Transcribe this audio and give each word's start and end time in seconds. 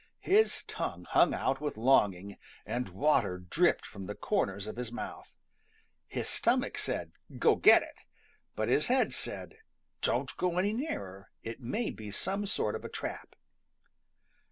His 0.23 0.63
tongue 0.63 1.05
hung 1.11 1.31
out 1.35 1.61
with 1.61 1.77
longing, 1.77 2.37
and 2.65 2.89
water 2.89 3.37
dripped 3.37 3.85
from 3.85 4.07
the 4.07 4.15
corners 4.15 4.65
of 4.65 4.75
his 4.75 4.91
mouth. 4.91 5.29
His 6.07 6.27
stomach 6.27 6.79
said, 6.79 7.11
"Go 7.37 7.55
get 7.55 7.83
it;" 7.83 8.01
but 8.55 8.67
his 8.67 8.87
head 8.87 9.13
said, 9.13 9.59
"Don't 10.01 10.35
go 10.37 10.57
any 10.57 10.73
nearer; 10.73 11.29
it 11.43 11.59
may 11.61 11.91
be 11.91 12.09
some 12.09 12.47
sort 12.47 12.73
of 12.75 12.83
a 12.83 12.89
trap." 12.89 13.35